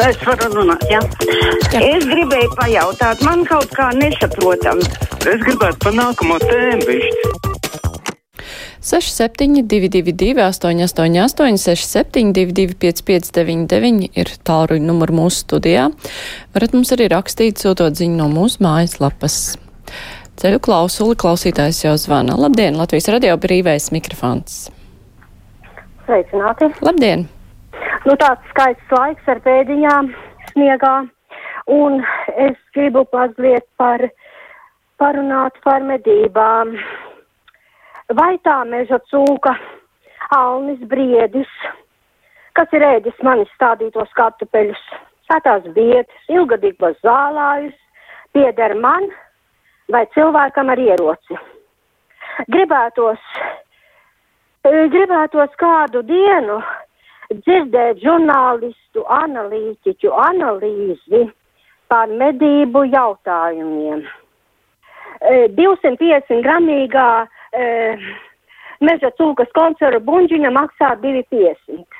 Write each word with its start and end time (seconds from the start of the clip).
Es 0.00 0.16
varu 0.24 0.48
runāt, 0.54 0.84
jā. 0.88 1.00
jā. 1.74 1.80
Es 1.84 2.06
gribēju 2.08 2.54
pajautāt, 2.56 3.20
man 3.26 3.42
kaut 3.48 3.68
kā 3.76 3.90
nesaprotam. 3.96 4.80
Es 5.28 5.42
gribētu 5.44 5.80
pa 5.84 5.92
nākamo 5.92 6.38
tēmu 6.40 6.86
višķi. 6.88 7.30
6722, 8.80 10.40
888, 10.40 11.58
672, 11.60 12.78
559, 12.80 14.08
ir 14.16 14.30
tālruņa 14.48 14.88
numurs 14.88 15.16
mūsu 15.18 15.42
studijā. 15.44 15.90
Varat 16.54 16.76
mums 16.76 16.94
arī 16.96 17.10
rakstīt, 17.12 17.60
sūtot 17.60 17.98
ziņu 18.00 18.16
no 18.22 18.30
mūsu 18.32 18.64
mājaslapas. 18.64 19.36
Ceļu 20.40 20.62
klausuli 20.64 21.18
klausītājs 21.20 21.82
jau 21.84 21.92
zvana. 22.00 22.38
Labdien, 22.40 22.78
Latvijas 22.80 23.10
radio 23.12 23.36
brīvais 23.42 23.90
mikrofons. 23.92 24.70
Sveicināti! 26.06 26.72
Labdien! 26.80 27.28
Nu, 28.00 28.14
tāds 28.16 28.46
skaists 28.48 28.92
laiks 28.96 29.26
ar 29.28 29.42
pēdiņām 29.44 30.06
sniegā, 30.54 30.94
un 31.68 31.98
es 32.46 32.56
gribu 32.72 33.02
mazliet 33.12 33.66
par, 33.76 34.06
parunāt 34.96 35.58
par 35.66 35.84
medībām 35.84 36.72
vai 38.16 38.30
tā 38.48 38.56
meža 38.72 39.02
cūka, 39.12 39.52
alnis 40.32 40.80
briedis, 40.88 41.52
kas 42.56 42.72
ir 42.72 42.88
ēdis 42.88 43.20
manis 43.26 43.52
stādītos 43.58 44.16
kartupeļus, 44.16 44.80
sētās 45.28 45.68
vietas, 45.76 46.26
ilgadīgos 46.32 46.96
zālājus, 47.04 47.76
pieder 48.32 48.78
man 48.80 49.10
vai 49.92 50.06
cilvēkam 50.16 50.72
ar 50.72 50.86
ieroci. 50.88 51.42
Gribētos, 52.48 53.20
gribētos 54.64 55.52
kādu 55.60 56.00
dienu 56.08 56.62
dzirdēt 57.30 58.00
žurnālistu 58.02 59.04
analītiķu 59.06 60.10
analīzi 60.24 61.26
par 61.90 62.10
medību 62.10 62.84
jautājumiem. 62.90 64.02
250 65.20 66.42
gramīgā 66.46 67.08
e, 67.52 67.64
meža 68.80 69.10
cūkas 69.18 69.50
koncerta 69.56 70.00
buļģiņa 70.06 70.52
maksā 70.56 70.94
2,50. 71.02 71.98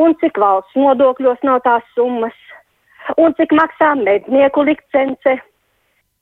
Un 0.00 0.14
cik 0.20 0.38
valsts 0.40 0.76
nodokļos 0.76 1.40
nav 1.44 1.62
tās 1.64 1.86
summas, 1.96 2.36
un 3.20 3.34
cik 3.38 3.52
maksā 3.56 3.94
mednieku 4.00 4.64
licence, 4.68 5.38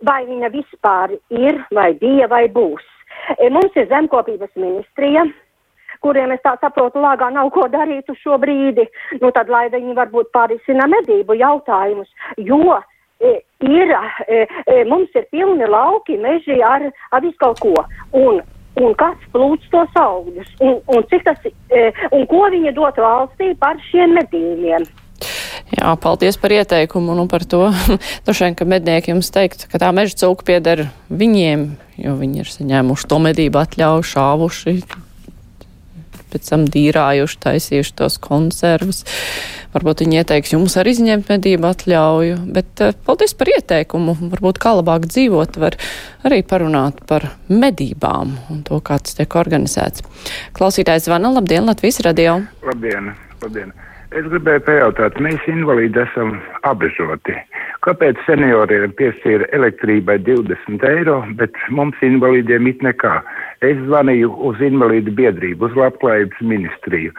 vai 0.06 0.22
viņa 0.26 0.50
vispār 0.54 1.14
ir, 1.34 1.60
vai 1.74 1.92
bija, 1.98 2.30
vai 2.30 2.46
būs. 2.48 2.86
E, 3.36 3.50
mums 3.50 3.74
ir 3.76 3.90
zemkopības 3.90 4.54
ministrija, 4.56 5.26
kuriem 6.04 6.32
es 6.34 6.42
tā 6.44 6.54
saprotu, 6.60 7.02
lāgā 7.02 7.30
nav 7.32 7.50
ko 7.54 7.66
darīt 7.72 8.08
uz 8.12 8.18
šo 8.22 8.38
brīdi, 8.40 8.86
nu 9.20 9.32
tad 9.36 9.50
lai 9.52 9.68
viņi 9.72 9.96
varbūt 9.98 10.32
pārisina 10.36 10.88
medību 10.90 11.36
jautājumus, 11.40 12.08
jo 12.38 12.78
e, 13.20 13.36
ir, 13.66 13.92
e, 14.26 14.46
e, 14.64 14.80
mums 14.88 15.12
ir 15.14 15.28
pilni 15.34 15.68
lauki, 15.68 16.18
meži 16.20 16.60
ar, 16.64 16.88
ar 17.12 17.24
visu 17.24 17.38
kaut 17.42 17.60
ko. 17.62 17.74
Un, 18.16 18.40
un 18.80 18.96
kas 18.98 19.28
plūc 19.34 19.66
tos 19.72 20.00
augļus, 20.00 20.56
un, 20.64 20.80
un, 20.94 21.06
tas, 21.26 21.46
un 22.10 22.26
ko 22.30 22.48
viņi 22.54 22.74
dot 22.76 23.00
valstī 23.02 23.52
par 23.60 23.80
šiem 23.90 24.16
medījumiem. 24.20 24.88
Jā, 25.70 25.92
paldies 26.02 26.38
par 26.40 26.50
ieteikumu 26.54 27.14
un 27.14 27.28
par 27.30 27.44
to. 27.46 27.68
Droši 28.26 28.48
vien, 28.48 28.56
ka 28.58 28.66
mednieki 28.66 29.12
jums 29.12 29.30
teikt, 29.34 29.68
ka 29.70 29.78
tā 29.82 29.92
meža 29.94 30.16
cūka 30.24 30.48
pieder 30.48 30.88
viņiem, 31.12 31.68
jo 32.00 32.16
viņi 32.18 32.42
ir 32.42 32.50
saņēmuši 32.50 33.08
to 33.10 33.20
medību 33.22 33.60
atļauju, 33.60 34.08
šāvuši, 34.10 34.76
pēc 36.32 36.52
tam 36.52 36.66
dīrājuši, 36.70 37.40
taisījuši 37.44 37.96
tos 38.00 38.18
konservus. 38.22 39.02
Varbūt 39.74 40.04
viņi 40.04 40.20
ieteiks 40.22 40.54
jums 40.54 40.74
arī 40.80 40.94
izņemt 40.96 41.28
medību 41.30 41.68
atļauju, 41.70 42.38
bet 42.56 42.82
uh, 42.82 42.96
paldies 43.06 43.36
par 43.38 43.52
ieteikumu. 43.52 44.16
Varbūt 44.32 44.62
kā 44.62 44.74
labāk 44.78 45.06
dzīvot, 45.10 45.60
var 45.62 45.78
arī 46.26 46.40
parunāt 46.46 47.04
par 47.10 47.28
medībām 47.50 48.34
un 48.50 48.64
to, 48.66 48.80
kā 48.82 48.98
tas 49.02 49.18
tiek 49.18 49.38
organizēts. 49.38 50.02
Klausītājs 50.58 51.06
zvana, 51.06 51.30
labdien, 51.36 51.68
Latvijas 51.70 52.02
radio. 52.06 52.40
Labdien, 52.66 53.14
labdien. 53.44 53.72
Es 54.10 54.24
gribēju 54.26 54.64
pajautāt, 54.66 55.20
mēs 55.22 55.44
invalīdi 55.46 56.00
esam 56.02 56.32
apbežoti. 56.66 57.36
Kāpēc 57.86 58.18
senioriem 58.26 58.90
piešķīra 58.98 59.46
elektrībai 59.54 60.16
20 60.26 60.82
eiro, 60.88 61.20
bet 61.38 61.54
mums 61.70 62.02
invalīdiem 62.02 62.66
it 62.72 62.82
nekā? 62.82 63.20
Es 63.60 63.76
zvanīju 63.84 64.30
uz 64.48 64.60
invalīdu 64.64 65.12
biedrību, 65.12 65.68
uz 65.68 65.74
labklājības 65.76 66.38
ministriju. 66.48 67.12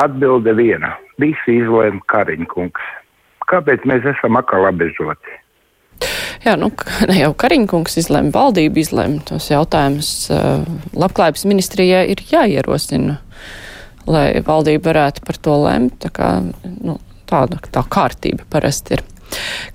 Atbilde 0.00 0.54
viena. 0.56 0.94
Visi 1.20 1.58
izlēma 1.60 2.00
Kariņkungs. 2.08 2.86
Kāpēc 3.50 3.84
mēs 3.88 4.06
esam 4.14 4.38
atkal 4.40 4.64
apbežoti? 4.70 5.34
Jā, 6.46 6.54
nu, 6.60 6.70
ne 7.10 7.18
jau 7.18 7.34
Kariņkungs 7.36 7.98
izlēma, 8.00 8.32
valdība 8.32 8.80
izlēma 8.80 9.20
tos 9.28 9.50
jautājumus. 9.52 10.12
Labklājības 10.96 11.44
ministrijai 11.52 12.06
ir 12.14 12.22
jāierosina, 12.32 13.18
lai 14.08 14.28
valdība 14.46 14.88
varētu 14.88 15.24
par 15.28 15.40
to 15.44 15.58
lemt. 15.66 15.98
Tā 16.06 16.12
kā, 16.16 16.30
nu, 16.80 16.96
tāda 17.28 17.60
tā 17.68 17.84
kārtība 17.92 18.48
parasti 18.52 18.96
ir. 18.96 19.04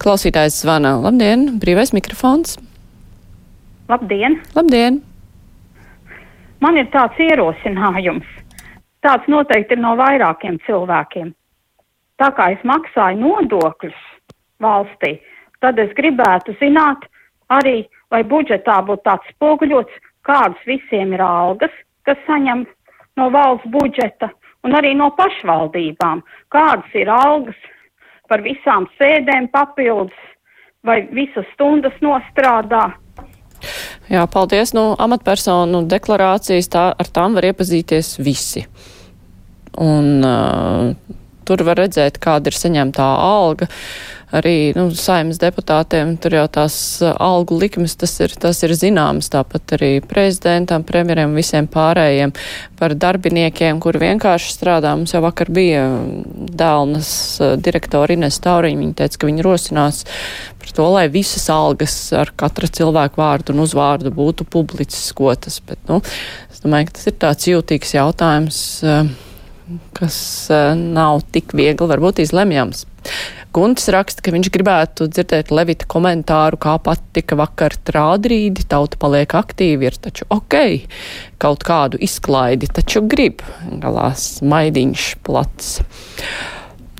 Klausītājs 0.02 0.64
zvana. 0.64 0.96
Labdien, 1.04 1.52
brīvais 1.62 1.94
mikrofons. 1.94 2.58
Labdien! 3.90 4.42
Labdien! 4.58 5.04
Man 6.60 6.78
ir 6.78 6.90
tāds 6.92 7.20
ierosinājums. 7.24 8.28
Tāds 9.00 9.28
noteikti 9.32 9.78
ir 9.78 9.80
no 9.80 9.94
vairākiem 10.00 10.58
cilvēkiem. 10.66 11.32
Tā 12.20 12.30
kā 12.36 12.50
es 12.52 12.64
maksāju 12.68 13.22
nodokļus 13.22 14.00
valstī, 14.60 15.14
tad 15.64 15.80
es 15.80 15.94
gribētu 15.96 16.56
zināt 16.60 17.06
arī, 17.56 17.88
vai 18.12 18.26
budžetā 18.28 18.82
būtu 18.84 19.06
tāds 19.08 19.32
spoguļots, 19.32 20.02
kādas 20.28 20.60
visiem 20.68 21.16
ir 21.16 21.24
algas, 21.24 21.72
kas 22.04 22.20
saņem 22.28 22.66
no 23.16 23.30
valsts 23.32 23.72
budžeta, 23.72 24.28
un 24.68 24.76
arī 24.76 24.92
no 25.00 25.14
pašvaldībām, 25.16 26.26
kādas 26.52 27.00
ir 27.00 27.12
algas 27.14 27.60
par 28.28 28.44
visām 28.44 28.90
sēdēm 29.00 29.48
papildus, 29.56 30.20
vai 30.84 31.02
visas 31.16 31.48
stundas 31.56 31.96
nostrādā, 32.04 32.90
Jā, 34.10 34.26
paldies. 34.32 34.74
Nu, 34.74 34.96
amatpersonu 34.98 35.84
deklarācijas 35.90 36.72
tā, 36.74 36.86
ar 36.98 37.10
tām 37.14 37.38
var 37.38 37.46
iepazīties 37.52 38.16
visi. 38.26 38.66
Un 39.80 40.26
uh, 40.26 40.96
tur 41.46 41.62
var 41.68 41.78
redzēt, 41.84 42.18
kāda 42.22 42.50
ir 42.50 42.58
saņemtā 42.58 43.06
alga. 43.22 43.70
Arī 44.30 44.72
nu, 44.78 44.92
saimnes 44.94 45.40
deputātiem 45.42 46.12
tur 46.22 46.36
jau 46.38 46.44
tās 46.60 46.76
algu 47.02 47.56
likmes, 47.58 47.96
tas 47.98 48.12
ir, 48.22 48.34
tas 48.38 48.60
ir 48.62 48.76
zināms, 48.78 49.32
tāpat 49.34 49.74
arī 49.80 49.90
prezidentam, 50.06 50.84
premjeriem, 50.86 51.34
visiem 51.34 51.66
pārējiem 51.72 52.36
par 52.78 52.94
darbiniekiem, 52.94 53.80
kuri 53.82 54.04
vienkārši 54.04 54.52
strādā. 54.54 54.92
Mums 54.94 55.16
jau 55.16 55.24
vakar 55.26 55.50
bija 55.54 55.88
dēlnas 56.62 57.12
direktora 57.66 58.14
Ines 58.14 58.38
Tauriņa, 58.44 58.84
viņa 58.84 59.00
teica, 59.02 59.18
ka 59.18 59.30
viņi 59.32 59.46
rosinās 59.48 60.04
par 60.62 60.76
to, 60.78 60.86
lai 60.94 61.08
visas 61.10 61.48
algas 61.50 61.96
ar 62.14 62.30
katra 62.38 62.70
cilvēku 62.70 63.24
vārdu 63.24 63.56
un 63.56 63.64
uzvārdu 63.66 64.14
būtu 64.14 64.46
publiciskotas. 64.46 65.58
Bet, 65.66 65.82
nu, 65.90 66.04
es 66.54 66.62
domāju, 66.62 66.92
ka 66.92 67.00
tas 67.00 67.10
ir 67.10 67.18
tāds 67.26 67.50
jūtīgs 67.50 67.98
jautājums. 67.98 68.62
Uh, 68.86 69.10
kas 69.94 70.18
uh, 70.54 70.74
nav 70.78 71.22
tik 71.34 71.54
viegli 71.58 71.90
varbūt 71.90 72.24
izlemjams. 72.24 72.86
Guntis 73.50 73.88
raksta, 73.90 74.22
ka 74.22 74.30
viņš 74.34 74.52
gribētu 74.54 75.08
dzirdēt 75.10 75.50
Levita 75.50 75.88
komentāru, 75.90 76.60
kā 76.62 76.76
pat 76.86 77.02
tika 77.18 77.34
vakar 77.40 77.74
trādrīdi, 77.88 78.68
tauta 78.70 79.00
paliek 79.02 79.34
aktīvi, 79.34 79.90
ir 79.90 79.98
taču 79.98 80.28
ok, 80.30 80.56
kaut 81.42 81.66
kādu 81.66 81.98
izklaidi, 82.06 82.70
taču 82.70 83.02
grib, 83.10 83.42
galās 83.82 84.44
maidiņš 84.46 85.08
plats. 85.26 85.80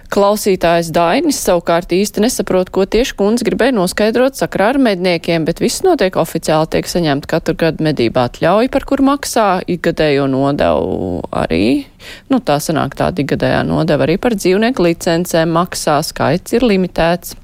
Klausītājs 0.10 0.88
Dainis 0.90 1.38
savukārt 1.46 1.92
īsti 1.94 2.24
nesaprot, 2.24 2.72
ko 2.74 2.82
tieši 2.90 3.14
kundze 3.20 3.46
gribēja 3.46 3.76
noskaidrot 3.78 4.40
sakrā 4.40 4.72
ar 4.74 4.80
medniekiem, 4.82 5.44
bet 5.46 5.62
viss 5.62 5.84
notiek 5.86 6.18
oficiāli, 6.18 6.66
tiek 6.74 6.90
saņemt 6.90 7.28
katru 7.30 7.54
gadu 7.62 7.86
medību 7.86 8.18
atļauju, 8.24 8.72
par 8.74 8.88
kur 8.90 9.04
maksā 9.06 9.46
ikgadējo 9.70 10.26
nodevu 10.34 11.20
arī, 11.30 11.86
nu 12.34 12.42
tā 12.42 12.58
sanāk 12.58 12.98
tāda 12.98 13.22
ikgadējā 13.22 13.62
nodeva 13.70 14.08
arī 14.08 14.18
par 14.18 14.34
dzīvnieku 14.34 14.88
licencēm 14.88 15.54
maksā, 15.54 16.00
skaits 16.10 16.58
ir 16.58 16.66
limitēts. 16.66 17.38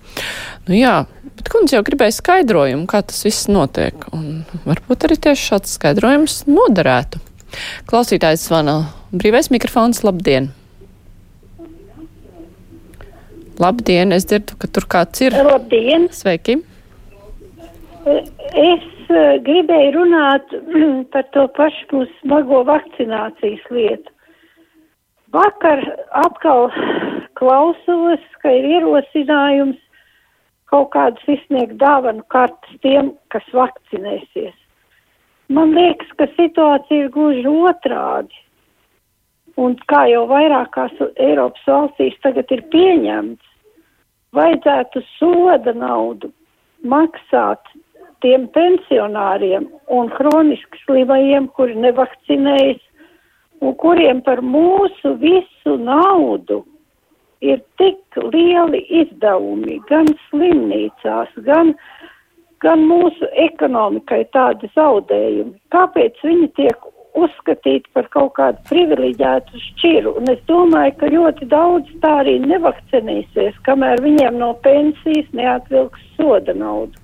Nu 0.66 0.82
jā, 0.82 0.98
bet 1.38 1.54
kundze 1.54 1.78
jau 1.78 1.86
gribēja 1.86 2.18
skaidrojumu, 2.18 2.90
kā 2.90 3.06
tas 3.06 3.22
viss 3.30 3.46
notiek, 3.46 4.10
un 4.10 4.42
varbūt 4.66 5.06
arī 5.06 5.22
tieši 5.30 5.52
šāds 5.54 5.78
skaidrojums 5.78 6.42
noderētu. 6.50 7.22
Klausītājs 7.86 8.50
zvana 8.50 8.80
brīvais 9.14 9.54
mikrofons, 9.54 10.02
labdien! 10.02 10.56
Labdien, 13.60 14.12
es 14.12 14.26
dzirdu, 14.28 14.58
ka 14.60 14.68
tur 14.68 14.86
kāds 14.92 15.22
ir. 15.24 15.36
Labdien! 15.48 16.10
Sveiki! 16.12 16.58
Es 18.06 18.84
uh, 19.08 19.38
gribēju 19.46 19.94
runāt 19.96 20.52
par 21.14 21.24
to 21.36 21.46
pašu 21.56 21.88
mūsu 21.94 22.12
smago 22.20 22.66
vakcinācijas 22.68 23.64
lietu. 23.72 24.12
Vakar 25.36 25.82
atkal 26.16 26.70
klausos, 27.40 28.22
ka 28.44 28.52
ir 28.52 28.68
ierosinājums 28.78 29.80
kaut 30.72 30.92
kādus 30.96 31.26
izsniegt 31.38 31.78
dāvanu 31.80 32.24
kartas 32.34 32.80
tiem, 32.84 33.14
kas 33.32 33.48
vakcinēsies. 33.56 34.56
Man 35.56 35.76
liekas, 35.78 36.10
ka 36.20 36.28
situācija 36.36 37.06
ir 37.06 37.12
gluži 37.14 37.46
otrādi. 37.46 38.45
Un 39.62 39.78
kā 39.88 40.04
jau 40.12 40.26
vairākās 40.28 40.96
Eiropas 41.16 41.68
valstīs 41.70 42.16
tagad 42.24 42.50
ir 42.52 42.64
pieņemts, 42.74 43.46
vajadzētu 44.36 45.04
soda 45.16 45.72
naudu 45.74 46.32
maksāt 46.84 47.64
tiem 48.24 48.50
pensionāriem 48.56 49.70
un 49.96 50.12
hroniski 50.18 50.82
slimajiem, 50.84 51.48
kuri 51.56 51.78
nevakcinējas 51.86 52.82
un 53.64 53.76
kuriem 53.80 54.22
par 54.26 54.42
mūsu 54.44 55.16
visu 55.22 55.78
naudu 55.80 56.64
ir 57.46 57.62
tik 57.80 58.20
lieli 58.34 58.82
izdevumi 59.02 59.80
gan 59.90 60.10
slimnīcās, 60.28 61.32
gan, 61.48 61.74
gan 62.64 62.84
mūsu 62.90 63.30
ekonomikai 63.48 64.24
tādi 64.36 64.70
zaudējumi. 64.76 65.56
Kāpēc 65.76 66.20
viņi 66.24 66.52
tiek 66.60 66.88
uzskatīt 67.16 67.88
par 67.96 68.10
kaut 68.14 68.36
kādu 68.40 68.62
privileģētu 68.70 69.62
šķiru. 69.70 70.16
Un 70.20 70.30
es 70.34 70.42
domāju, 70.50 70.96
ka 71.00 71.12
ļoti 71.14 71.50
daudz 71.52 71.92
tā 72.04 72.14
arī 72.24 72.38
nevakcinīsies, 72.44 73.58
kamēr 73.68 74.04
viņiem 74.06 74.40
no 74.42 74.54
pensijas 74.66 75.32
neatvilks 75.36 76.06
soda 76.18 76.56
naudu. 76.58 77.00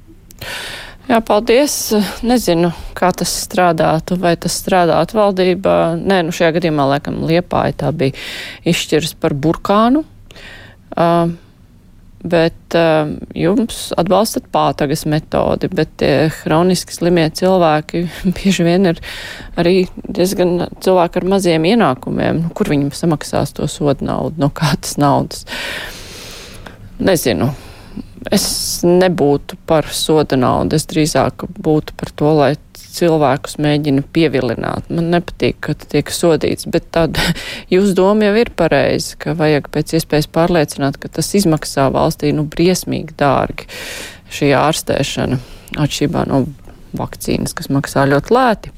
Jā, 1.10 1.18
paldies. 1.26 1.76
Nezinu, 2.24 2.70
kā 2.96 3.10
tas 3.18 3.32
strādātu, 3.44 4.16
vai 4.22 4.36
tas 4.40 4.56
strādātu 4.62 5.18
valdībā. 5.18 5.78
Nē, 6.00 6.22
nu 6.28 6.36
šajā 6.36 6.54
gadījumā, 6.60 6.86
laikam, 6.94 7.24
Liepāja 7.28 7.80
tā 7.86 7.94
bija 7.96 8.16
izšķirs 8.70 9.16
par 9.20 9.36
burkānu. 9.36 10.06
Uh, 10.92 11.34
bet 12.24 12.76
uh, 12.78 13.10
jums 13.38 13.90
atbalstat 14.00 14.48
pātagas 14.54 15.06
metodi, 15.10 15.70
bet 15.74 15.96
tie 16.02 16.30
hroniski 16.42 16.94
slimie 16.96 17.28
cilvēki 17.38 18.04
bieži 18.38 18.68
vien 18.68 18.92
ir 18.94 19.02
arī 19.60 19.88
diezgan 20.06 20.68
cilvēki 20.84 21.22
ar 21.22 21.28
maziem 21.36 21.66
ienākumiem, 21.72 22.46
nu, 22.46 22.54
kur 22.58 22.72
viņi 22.72 22.92
samaksās 22.98 23.56
to 23.58 23.68
sodu 23.72 24.08
naudu, 24.08 24.42
no 24.42 24.52
kādas 24.54 24.98
naudas. 25.02 25.46
Nezinu. 27.02 27.50
Es 28.30 28.44
nebūtu 28.86 29.58
par 29.66 29.88
soda 29.98 30.38
naudu, 30.38 30.78
es 30.78 30.86
drīzāk 30.86 31.48
būtu 31.58 31.96
par 31.98 32.12
to, 32.14 32.34
lai 32.38 32.52
cilvēkus 32.96 33.58
mēģina 33.62 34.04
pievilināt. 34.14 34.90
Man 34.94 35.12
nepatīk, 35.14 35.60
ka 35.64 35.76
tiek 35.82 36.12
sodīts, 36.14 36.68
bet 36.72 36.90
tad 36.96 37.20
jūsu 37.74 37.96
doma 37.98 38.30
jau 38.30 38.36
ir 38.44 38.54
pareizi, 38.58 39.18
ka 39.22 39.36
vajag 39.38 39.72
pēc 39.74 39.96
iespējas 40.00 40.30
pārliecināt, 40.32 41.00
ka 41.02 41.12
tas 41.12 41.32
izmaksā 41.38 41.90
valstī 41.94 42.34
nu 42.36 42.48
briesmīgi 42.52 43.18
dārgi 43.20 43.70
šī 44.32 44.54
ārstēšana 44.60 45.40
atšķirībā 45.82 46.26
no 46.32 46.46
vakcīnas, 46.98 47.56
kas 47.56 47.72
maksā 47.72 48.06
ļoti 48.12 48.36
lēti. 48.36 48.74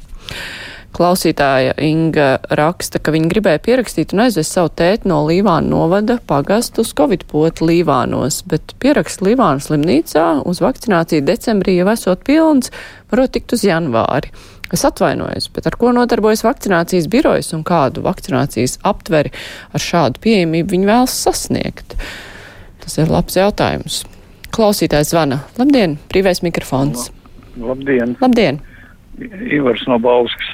Klausītāja 0.94 1.74
Inga 1.82 2.28
raksta, 2.54 3.00
ka 3.02 3.10
viņa 3.16 3.30
gribēja 3.32 3.62
pierakstīt 3.66 4.12
un 4.14 4.28
aizvest 4.28 4.54
savu 4.54 4.70
tēti 4.78 5.10
no 5.10 5.24
Līvāna 5.26 5.66
novada 5.72 6.20
pagastu 6.30 6.84
uz 6.86 6.92
Covid 6.94 7.26
potu 7.32 7.66
Līvānos, 7.66 8.44
bet 8.46 8.76
pierakst 8.84 9.24
Līvāna 9.26 9.64
slimnīcā 9.64 10.28
uz 10.46 10.62
vakcināciju 10.62 11.26
decembrī 11.26 11.80
jau 11.80 11.90
esot 11.96 12.22
pilns, 12.28 12.70
varot 13.10 13.34
tikt 13.34 13.58
uz 13.58 13.66
janvāri. 13.66 14.30
Es 14.74 14.86
atvainojos, 14.86 15.50
bet 15.54 15.68
ar 15.70 15.80
ko 15.82 15.92
nodarbojas 15.98 16.46
vakcinācijas 16.46 17.10
birojas 17.10 17.52
un 17.58 17.66
kādu 17.66 18.06
vakcinācijas 18.06 18.80
aptveri 18.86 19.34
ar 19.74 19.82
šādu 19.82 20.22
pieejamību 20.22 20.78
viņi 20.78 20.90
vēlas 20.90 21.18
sasniegt? 21.26 21.98
Tas 22.86 22.98
ir 23.02 23.10
labs 23.10 23.38
jautājums. 23.38 24.04
Klausītājs 24.54 25.14
zvana. 25.14 25.42
Labdien, 25.58 25.98
brīvais 26.14 26.46
mikrofons. 26.46 27.10
Labdien. 27.58 28.18
Labdien. 28.22 28.62
Ivars 29.50 29.86
no 29.90 29.98
Bauskas. 30.02 30.54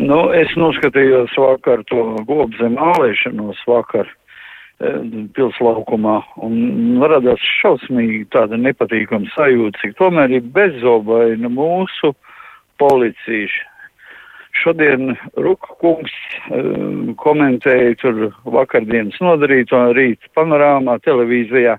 Nu, 0.00 0.18
es 0.32 0.52
noskatījos 0.56 1.34
vakar 1.36 1.82
to 1.90 2.04
gobzem 2.28 2.78
ālēšanos 2.80 3.60
vakar 3.68 4.08
e, 4.08 4.92
pilslaukumā 5.36 6.14
un 6.46 7.02
radās 7.12 7.42
šausmīgi 7.60 8.24
tāda 8.32 8.56
nepatīkama 8.56 9.28
sajūta, 9.34 9.82
cik 9.82 9.98
tomēr 10.00 10.38
ir 10.38 10.48
bezobaina 10.54 11.52
mūsu 11.52 12.14
policija. 12.80 13.68
Šodien 14.62 15.14
Ruka 15.40 15.74
kungs 15.80 16.12
uh, 16.12 17.14
komentēja 17.16 17.94
tur 18.02 18.18
vakardienas 18.44 19.16
nodarīto 19.24 19.80
rīt 19.96 20.28
panorāmā 20.36 20.98
televīzijā. 21.06 21.78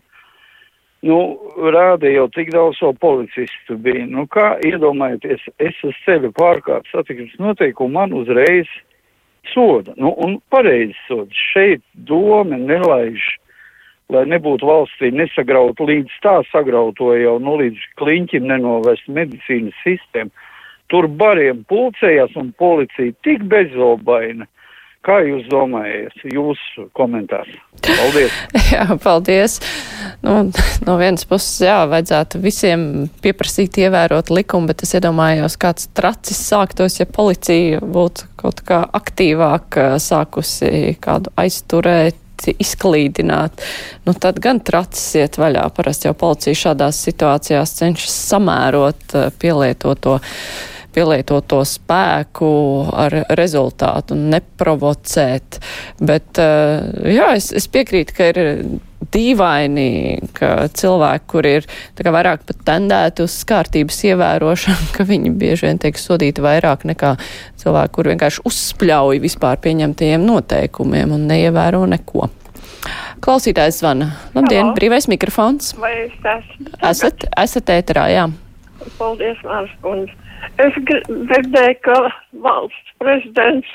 Nu, 1.04 1.18
rāda 1.76 2.08
jau 2.08 2.30
tik 2.32 2.54
daudz 2.54 2.78
so 2.80 2.94
policistu 2.96 3.76
bija. 3.76 4.06
Nu, 4.08 4.24
kā 4.32 4.54
iedomājieties, 4.64 5.44
es 5.60 5.82
uz 5.84 5.98
ceļu 6.06 6.32
pārkāpu 6.38 6.88
satiksmes 6.94 7.36
noteikumu, 7.44 7.98
man 7.98 8.16
uzreiz 8.16 8.70
soda. 9.52 9.92
Nu, 10.00 10.14
un 10.24 10.38
pareizi 10.54 10.96
soda. 11.10 11.28
Šeit 11.52 11.84
doma 12.08 12.56
nelaiž, 12.56 13.26
lai 14.16 14.24
nebūtu 14.32 14.70
valstī 14.70 15.12
nesagraut 15.12 15.84
līdz 15.84 16.16
tā 16.24 16.38
sagrauto 16.54 17.12
jau, 17.20 17.36
nu, 17.44 17.58
līdz 17.60 17.84
kliņķim 18.00 18.48
nenovest 18.54 19.12
medicīnas 19.12 19.76
sistēmu. 19.84 20.32
Tur 20.88 21.10
bariem 21.20 21.66
pulcējās 21.68 22.36
un 22.40 22.54
policija 22.56 23.12
tik 23.28 23.44
bezobaina 23.52 24.48
Kā 25.04 25.18
jūs 25.20 25.50
domājat, 25.52 26.16
jūsu 26.32 26.86
komentārs? 26.96 27.52
Paldies! 27.84 28.36
jā, 28.72 28.86
paldies! 29.04 29.58
Nu, 30.24 30.38
no 30.88 30.96
vienas 31.02 31.28
puses, 31.28 31.58
jā, 31.66 31.82
vajadzētu 31.92 32.40
visiem 32.40 32.86
pieprasīt 33.24 33.82
ievērot 33.84 34.32
likumu, 34.32 34.72
bet 34.72 34.86
es 34.88 34.96
iedomājos, 34.96 35.60
kāds 35.60 35.90
tracis 35.92 36.40
sāktos, 36.48 37.02
ja 37.02 37.10
policija 37.10 37.84
būtu 37.84 38.32
kaut 38.40 38.64
kā 38.64 38.80
aktīvāk 38.96 39.82
sākusi 40.00 40.96
kādu 41.04 41.36
aizturēt 41.36 42.48
izklīdināt, 42.64 43.64
nu 44.08 44.16
tad 44.16 44.40
gan 44.44 44.64
tracis 44.64 45.20
iet 45.20 45.40
vaļā. 45.40 45.68
Parasti 45.76 46.08
jau 46.08 46.16
policija 46.16 46.62
šādās 46.70 47.04
situācijās 47.10 47.76
cenšas 47.80 48.16
samērot 48.32 49.18
pielietoto 49.40 50.22
pielietoto 50.94 51.62
spēku 51.68 52.54
ar 52.94 53.20
rezultātu 53.38 54.18
un 54.18 54.30
neprovocēt. 54.34 55.60
Bet, 56.04 56.40
jā, 56.40 57.30
es, 57.38 57.52
es 57.56 57.70
piekrītu, 57.72 58.16
ka 58.18 58.32
ir 58.34 58.42
dīvaini, 59.14 59.90
ka 60.36 60.68
cilvēki, 60.74 61.26
kur 61.30 61.48
ir 61.48 61.68
vairāk 62.04 62.46
pat 62.48 62.62
tendēti 62.68 63.26
uz 63.26 63.36
kārtības 63.50 64.00
ievērošanu, 64.12 64.92
ka 64.96 65.08
viņi 65.08 65.34
bieži 65.40 65.70
vien 65.70 65.82
tiek 65.82 66.00
sodīti 66.00 66.44
vairāk 66.44 66.86
nekā 66.90 67.16
cilvēki, 67.64 67.94
kur 67.96 68.12
vienkārši 68.14 68.46
uzspļauj 68.50 69.22
vispār 69.24 69.60
pieņemtajiem 69.64 70.26
noteikumiem 70.28 71.16
un 71.16 71.28
neievēro 71.32 71.86
neko. 71.96 72.30
Klausītājs 73.24 73.78
zvana. 73.80 74.10
Labdien, 74.36 74.66
Halo. 74.68 74.76
brīvais 74.76 75.08
mikrofons. 75.08 75.72
Vai 75.80 75.94
es 76.02 76.18
esmu? 76.20 76.74
Esat, 76.90 77.24
esat 77.40 77.72
ēterā, 77.72 78.10
jā. 78.12 78.26
Paldies, 78.98 79.40
Mārs 79.48 79.72
kundze. 79.84 80.12
Es 80.62 80.76
dzirdēju, 80.86 81.76
ka 81.86 81.98
valsts 82.46 82.96
prezidents 83.02 83.70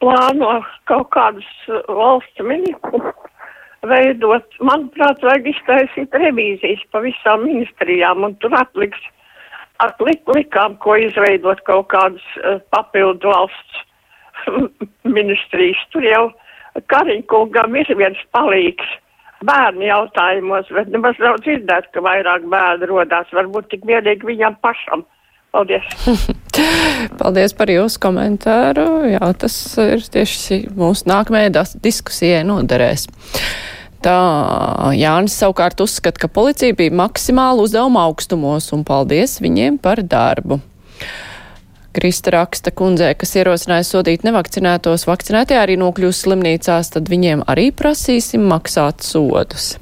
plāno 0.00 0.60
kaut 0.90 1.10
kādus 1.14 1.48
valsts 1.88 2.44
ministrus 2.44 3.12
veidot. 3.86 4.46
Manuprāt, 4.64 5.22
vajag 5.24 5.50
iztaisīt 5.52 6.14
revīzijas 6.14 6.82
pa 6.92 7.02
visām 7.04 7.46
ministrijām 7.46 8.24
un 8.26 8.36
tur 8.42 8.54
atliks, 8.58 9.00
atlik 9.84 10.22
likām, 10.34 10.76
ko 10.82 10.96
izveidot 11.00 11.62
kaut 11.68 11.88
kādas 11.92 12.24
uh, 12.42 12.58
papildu 12.74 13.32
valsts 13.32 13.82
ministrijas. 15.18 15.80
Tur 15.92 16.06
jau 16.06 16.24
Kariņkungam 16.92 17.76
ir 17.80 17.92
viens 17.96 18.20
palīgs 18.36 18.88
bērnu 19.46 19.84
jautājumos, 19.84 20.68
bet 20.72 20.88
nemaz 20.92 21.18
nav 21.20 21.38
dzirdēt, 21.44 21.90
ka 21.92 22.02
vairāk 22.04 22.48
bērnu 22.52 22.88
rodās. 22.90 23.30
Varbūt 23.36 23.70
tik 23.72 23.86
vienīgi 23.88 24.28
viņam 24.28 24.58
pašam. 24.64 25.04
Paldies! 25.56 25.86
Paldies 27.20 27.54
par 27.56 27.70
jūsu 27.72 28.00
komentāru. 28.02 28.84
Jā, 29.08 29.30
tas 29.40 29.54
ir 29.80 30.04
tieši 30.12 30.66
mūsu 30.76 31.08
nākamajai 31.08 31.64
diskusijai 31.80 32.42
noderēs. 32.44 33.06
Tā 34.04 34.16
Jānis 34.94 35.38
savukārt 35.40 35.80
uzskata, 35.80 36.20
ka 36.20 36.28
policija 36.28 36.76
bija 36.76 36.92
maksimāli 36.94 37.64
uzdevuma 37.64 38.04
augstumos 38.06 38.68
un 38.76 38.84
paldies 38.84 39.38
viņiem 39.40 39.80
par 39.80 40.04
darbu. 40.04 40.60
Krista 41.96 42.34
raksta 42.34 42.74
kundzei, 42.76 43.14
kas 43.16 43.32
ierosināja 43.40 43.88
sodīt 43.88 44.26
nevakcinētos, 44.28 45.08
vakcinētie 45.08 45.56
arī 45.56 45.78
nokļūs 45.80 46.20
slimnīcās, 46.26 46.92
tad 46.92 47.08
viņiem 47.08 47.46
arī 47.48 47.70
prasīsim 47.72 48.44
maksāt 48.44 49.00
sodus. 49.06 49.78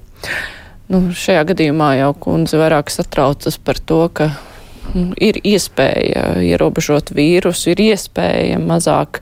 Nu, 0.86 1.08
šajā 1.10 1.42
gadījumā 1.50 1.96
jau 1.98 2.12
kundze 2.14 2.62
vairāk 2.62 2.94
satraucas 2.94 3.58
par 3.58 3.82
to, 3.82 4.04
ka 4.14 4.30
ir 5.20 5.38
iespēja 5.44 6.24
ierobežot 6.44 7.12
vīrusu, 7.16 7.72
ir 7.72 7.82
iespēja 7.90 8.58
mazāk 8.62 9.20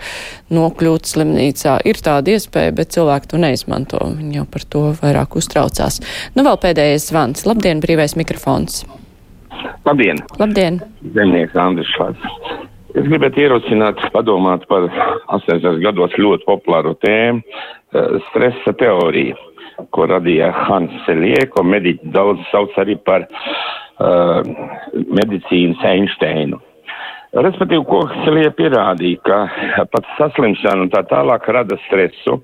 nokļūt 0.53 1.13
slimnīcā. 1.13 1.79
Ir 1.89 2.01
tāda 2.05 2.37
iespēja, 2.37 2.75
bet 2.77 2.95
cilvēki 2.97 3.33
to 3.33 3.43
neizmanto. 3.43 4.03
Viņi 4.19 4.41
jau 4.41 4.49
par 4.49 4.67
to 4.75 4.85
vairāk 5.03 5.39
uztraucās. 5.41 6.01
Nu, 6.37 6.45
vēl 6.47 6.59
pēdējais 6.63 7.09
zvans. 7.13 7.47
Labdien, 7.49 7.83
brīvais 7.85 8.17
mikrofons. 8.19 8.83
Labdien! 9.87 10.21
Labdien! 10.41 10.81
Zemnieks 11.15 11.57
Andris 11.59 11.91
Švats. 11.97 12.29
Es 12.93 13.07
gribētu 13.09 13.41
ierosināt, 13.41 14.03
padomāt 14.13 14.67
par 14.69 14.85
80. 15.33 15.81
gados 15.81 16.13
ļoti 16.21 16.45
populāru 16.45 16.93
tēmu 17.01 17.41
eh,- 17.41 18.19
stresa 18.29 18.75
teoriju, 18.77 19.39
ko 19.95 20.09
radīja 20.11 20.51
Hans 20.67 20.93
Selie, 21.07 21.47
ko 21.53 21.65
mediķi 21.67 22.13
daudz 22.15 22.45
sauc 22.51 22.77
arī 22.83 22.99
par 23.07 23.27
uh, 23.29 24.43
medicīnas 25.21 25.83
Einsteinu. 25.95 26.61
Respektīvi, 27.33 27.81
ko 27.89 28.03
Selija 28.27 28.51
pierādīja, 28.53 29.17
ka 29.25 29.85
pats 29.89 30.11
saslimšana 30.19 30.85
un 30.85 30.91
tā 30.93 31.01
tālāk 31.09 31.47
rada 31.57 31.79
stresu, 31.87 32.35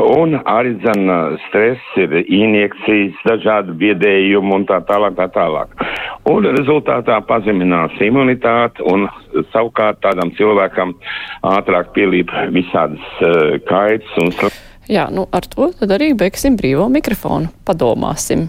un 0.00 0.38
arī 0.48 0.78
zan 0.80 1.12
stress 1.44 1.98
ir 2.00 2.14
injekcijas, 2.22 3.18
dažādi 3.28 3.76
biedējumi 3.82 4.54
un 4.56 4.64
tā 4.70 4.78
tālāk, 4.88 5.18
tā 5.18 5.28
tālāk. 5.34 5.76
Un 6.30 6.48
rezultātā 6.56 7.18
pazeminās 7.28 8.00
imunitāte 8.00 8.80
un 8.88 9.10
savukārt 9.52 10.00
tādam 10.00 10.32
cilvēkam 10.40 10.96
ātrāk 11.52 11.92
pielīp 11.92 12.32
visādas 12.56 13.20
uh, 13.20 13.60
kaitas 13.68 14.18
un. 14.24 14.32
Jā, 14.90 15.04
nu 15.14 15.28
ar 15.30 15.46
to 15.46 15.68
tad 15.78 15.92
arī 15.94 16.10
beigsim 16.18 16.56
brīvo 16.58 16.88
mikrofonu. 16.90 17.52
Padomāsim. 17.66 18.48